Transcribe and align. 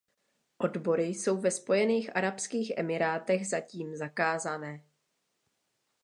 Odbory 0.59 1.03
jsou 1.03 1.37
ve 1.37 1.51
Spojených 1.51 2.15
arabských 2.15 2.71
emirátech 2.77 3.47
zatím 3.47 3.95
zakázané. 3.95 4.83